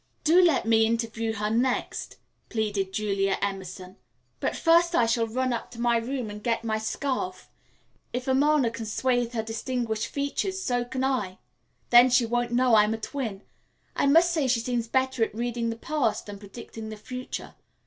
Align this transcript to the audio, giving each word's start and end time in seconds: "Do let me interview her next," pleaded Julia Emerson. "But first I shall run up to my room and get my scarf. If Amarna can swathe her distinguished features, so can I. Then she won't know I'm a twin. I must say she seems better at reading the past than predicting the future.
"Do 0.23 0.43
let 0.43 0.65
me 0.65 0.87
interview 0.87 1.33
her 1.33 1.51
next," 1.51 2.17
pleaded 2.49 2.91
Julia 2.91 3.37
Emerson. 3.39 3.97
"But 4.39 4.55
first 4.55 4.95
I 4.95 5.05
shall 5.05 5.27
run 5.27 5.53
up 5.53 5.69
to 5.69 5.79
my 5.79 5.97
room 5.97 6.31
and 6.31 6.41
get 6.43 6.63
my 6.63 6.79
scarf. 6.79 7.51
If 8.11 8.27
Amarna 8.27 8.71
can 8.71 8.87
swathe 8.87 9.33
her 9.33 9.43
distinguished 9.43 10.07
features, 10.07 10.59
so 10.59 10.83
can 10.85 11.03
I. 11.03 11.37
Then 11.91 12.09
she 12.09 12.25
won't 12.25 12.51
know 12.51 12.73
I'm 12.73 12.95
a 12.95 12.97
twin. 12.97 13.43
I 13.95 14.07
must 14.07 14.31
say 14.31 14.47
she 14.47 14.59
seems 14.59 14.87
better 14.87 15.23
at 15.23 15.35
reading 15.35 15.69
the 15.69 15.75
past 15.75 16.25
than 16.25 16.39
predicting 16.39 16.89
the 16.89 16.97
future. 16.97 17.53